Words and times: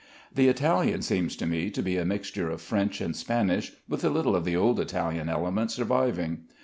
The 0.33 0.47
Italian 0.47 1.03
seems 1.03 1.35
to 1.35 1.45
me 1.45 1.69
to 1.69 1.83
be 1.83 1.95
a 1.99 2.05
mixture 2.05 2.49
of 2.49 2.59
French 2.59 3.01
and 3.01 3.15
Spanish, 3.15 3.73
with 3.87 4.03
a 4.03 4.09
little 4.09 4.35
of 4.35 4.45
the 4.45 4.55
old 4.55 4.79
Italian 4.79 5.29
element 5.29 5.69
surviving. 5.69 6.45